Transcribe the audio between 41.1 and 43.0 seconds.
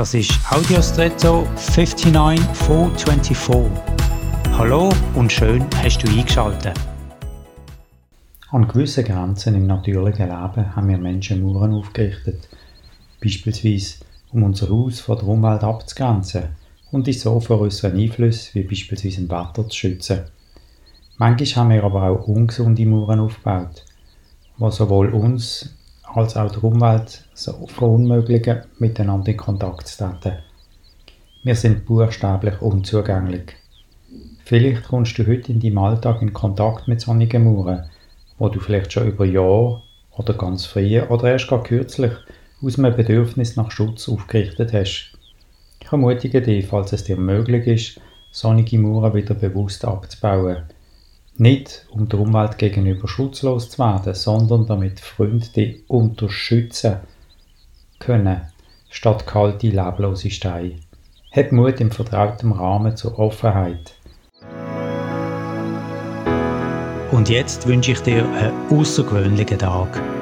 erst gar kürzlich aus einem